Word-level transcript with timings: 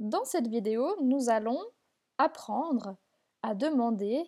Dans 0.00 0.24
cette 0.24 0.46
vidéo, 0.46 0.96
nous 1.02 1.28
allons 1.28 1.60
apprendre 2.18 2.96
à 3.42 3.54
demander 3.54 4.22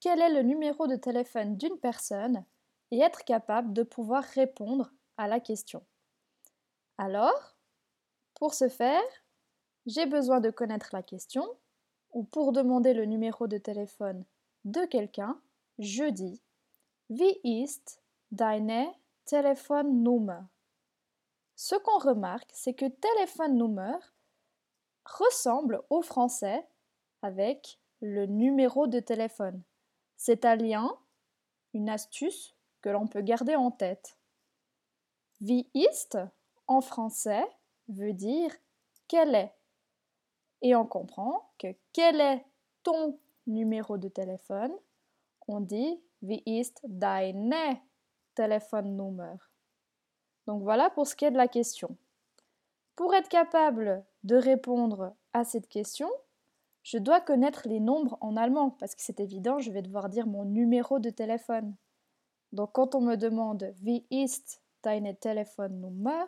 quel 0.00 0.20
est 0.20 0.32
le 0.32 0.42
numéro 0.42 0.86
de 0.86 0.96
téléphone 0.96 1.56
d'une 1.56 1.78
personne 1.78 2.44
et 2.90 3.00
être 3.00 3.24
capable 3.24 3.72
de 3.72 3.82
pouvoir 3.82 4.22
répondre 4.22 4.92
à 5.16 5.26
la 5.26 5.40
question. 5.40 5.84
Alors, 6.98 7.56
pour 8.34 8.54
ce 8.54 8.68
faire, 8.68 9.02
j'ai 9.86 10.06
besoin 10.06 10.40
de 10.40 10.50
connaître 10.50 10.90
la 10.92 11.02
question 11.02 11.44
ou 12.12 12.22
pour 12.22 12.52
demander 12.52 12.94
le 12.94 13.04
numéro 13.04 13.48
de 13.48 13.58
téléphone 13.58 14.24
de 14.64 14.84
quelqu'un, 14.84 15.40
je 15.78 16.04
dis 16.10 16.40
Wie 17.10 17.40
ist 17.42 18.00
deine 18.30 18.92
Telefonnummer? 19.24 20.42
Ce 21.56 21.74
qu'on 21.74 21.98
remarque, 21.98 22.50
c'est 22.52 22.74
que 22.74 22.86
Telefonnummer 22.86 23.98
ressemble 25.16 25.82
au 25.90 26.02
français 26.02 26.66
avec 27.22 27.80
le 28.00 28.26
numéro 28.26 28.86
de 28.86 29.00
téléphone. 29.00 29.62
C'est 30.16 30.44
un 30.44 30.56
lien, 30.56 30.96
une 31.74 31.88
astuce 31.88 32.54
que 32.82 32.88
l'on 32.88 33.06
peut 33.06 33.22
garder 33.22 33.56
en 33.56 33.70
tête. 33.70 34.18
Wie 35.40 35.70
ist 35.74 36.18
en 36.66 36.80
français 36.80 37.44
veut 37.88 38.12
dire 38.12 38.52
quel 39.06 39.34
est. 39.34 39.54
Et 40.62 40.74
on 40.74 40.86
comprend 40.86 41.50
que 41.58 41.68
quel 41.92 42.20
est 42.20 42.44
ton 42.82 43.18
numéro 43.46 43.96
de 43.96 44.08
téléphone? 44.08 44.72
On 45.46 45.60
dit 45.60 46.02
Wie 46.22 46.42
ist 46.46 46.80
deine 46.84 47.80
Telefonnummer 48.34 49.36
Donc 50.46 50.62
voilà 50.62 50.90
pour 50.90 51.06
ce 51.06 51.16
qui 51.16 51.24
est 51.24 51.30
de 51.30 51.36
la 51.36 51.48
question. 51.48 51.96
Pour 52.96 53.14
être 53.14 53.28
capable 53.28 54.04
de 54.24 54.36
répondre 54.36 55.14
à 55.32 55.44
cette 55.44 55.68
question, 55.68 56.10
je 56.82 56.98
dois 56.98 57.20
connaître 57.20 57.68
les 57.68 57.80
nombres 57.80 58.16
en 58.20 58.36
allemand 58.36 58.70
parce 58.70 58.94
que 58.94 59.02
c'est 59.02 59.20
évident, 59.20 59.58
je 59.58 59.70
vais 59.70 59.82
devoir 59.82 60.08
dire 60.08 60.26
mon 60.26 60.44
numéro 60.44 60.98
de 60.98 61.10
téléphone. 61.10 61.76
Donc 62.52 62.72
quand 62.72 62.94
on 62.94 63.00
me 63.00 63.16
demande 63.16 63.74
Wie 63.82 64.06
ist 64.10 64.62
deine 64.82 65.14
Telefonnummer, 65.16 66.24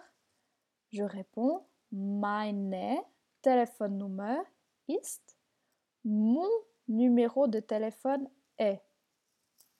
je 0.90 1.02
réponds 1.02 1.64
Meine 1.92 3.00
Telefonnummer 3.42 4.38
ist. 4.88 5.36
Mon 6.04 6.48
numéro 6.88 7.46
de 7.46 7.60
téléphone 7.60 8.28
est. 8.58 8.82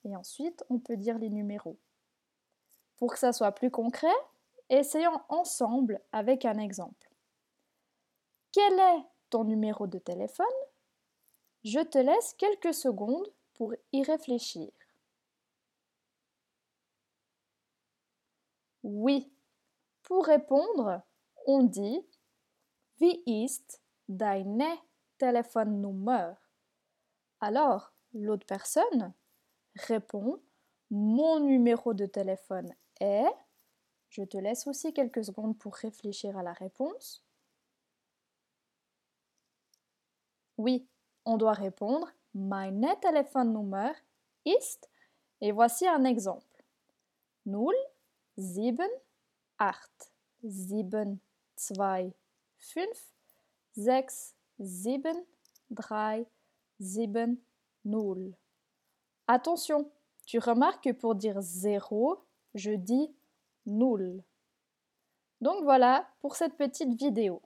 Et 0.03 0.15
ensuite, 0.15 0.63
on 0.69 0.79
peut 0.79 0.97
dire 0.97 1.19
les 1.19 1.29
numéros. 1.29 1.77
Pour 2.97 3.13
que 3.13 3.19
ça 3.19 3.33
soit 3.33 3.51
plus 3.51 3.71
concret, 3.71 4.07
Essayons 4.71 5.19
ensemble 5.27 5.99
avec 6.13 6.45
un 6.45 6.57
exemple. 6.57 7.10
Quel 8.51 8.79
est 8.79 9.03
ton 9.29 9.45
numéro 9.45 9.87
de 9.87 9.97
téléphone? 9.97 10.45
Je 11.63 11.79
te 11.79 11.97
laisse 11.97 12.33
quelques 12.37 12.73
secondes 12.73 13.31
pour 13.53 13.73
y 13.91 14.03
réfléchir. 14.03 14.71
Oui. 18.83 19.31
Pour 20.03 20.25
répondre, 20.25 21.01
on 21.45 21.63
dit 21.63 22.01
Wie 22.99 23.23
ist 23.25 23.81
deine 24.09 24.63
Telefonnummer? 25.17 26.35
Alors, 27.39 27.93
l'autre 28.13 28.45
personne 28.45 29.13
répond 29.75 30.41
Mon 30.89 31.39
numéro 31.39 31.93
de 31.93 32.05
téléphone 32.05 32.73
est 32.99 33.31
je 34.09 34.23
te 34.23 34.37
laisse 34.37 34.67
aussi 34.67 34.93
quelques 34.93 35.23
secondes 35.23 35.57
pour 35.57 35.73
réfléchir 35.73 36.37
à 36.37 36.43
la 36.43 36.51
réponse. 36.51 37.23
Oui, 40.61 40.87
on 41.25 41.37
doit 41.37 41.53
répondre 41.53 42.07
Meine 42.35 42.95
Telefonnummer 43.01 43.93
ist 44.45 44.87
et 45.41 45.51
voici 45.51 45.87
un 45.87 46.03
exemple. 46.03 46.63
0 47.47 47.71
7 48.37 48.79
8 49.57 50.13
7 50.43 50.87
2 50.87 51.17
5 51.55 52.13
6 53.73 54.35
7 54.59 55.07
3 55.75 56.17
7 56.79 57.09
0. 57.83 58.31
Attention, 59.25 59.91
tu 60.27 60.37
remarques 60.37 60.83
que 60.83 60.91
pour 60.91 61.15
dire 61.15 61.41
0, 61.41 62.23
je 62.53 62.73
dis 62.73 63.11
nul. 63.65 64.23
Donc 65.41 65.63
voilà 65.63 66.07
pour 66.19 66.35
cette 66.35 66.55
petite 66.55 66.93
vidéo. 66.93 67.41